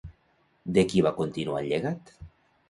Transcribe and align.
De 0.77 0.83
qui 0.93 1.03
va 1.09 1.11
continuar 1.19 1.61
el 1.61 1.69
llegat? 1.75 2.11